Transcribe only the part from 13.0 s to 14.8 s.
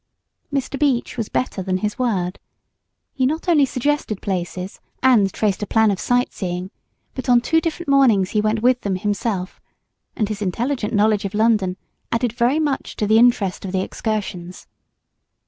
the interest of the excursions.